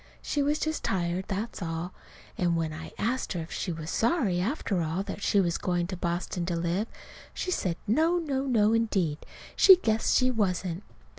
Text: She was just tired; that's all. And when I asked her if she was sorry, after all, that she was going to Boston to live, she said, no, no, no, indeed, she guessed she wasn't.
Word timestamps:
She 0.23 0.41
was 0.41 0.57
just 0.57 0.83
tired; 0.83 1.25
that's 1.27 1.61
all. 1.61 1.93
And 2.35 2.55
when 2.57 2.73
I 2.73 2.91
asked 2.97 3.33
her 3.33 3.41
if 3.41 3.51
she 3.51 3.71
was 3.71 3.91
sorry, 3.91 4.39
after 4.39 4.81
all, 4.81 5.03
that 5.03 5.21
she 5.21 5.39
was 5.39 5.59
going 5.59 5.85
to 5.85 5.95
Boston 5.95 6.43
to 6.47 6.55
live, 6.55 6.87
she 7.35 7.51
said, 7.51 7.77
no, 7.85 8.17
no, 8.17 8.47
no, 8.47 8.73
indeed, 8.73 9.19
she 9.55 9.75
guessed 9.75 10.17
she 10.17 10.31
wasn't. 10.31 10.81